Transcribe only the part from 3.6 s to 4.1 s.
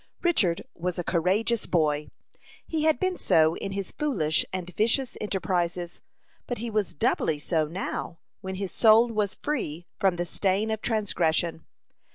his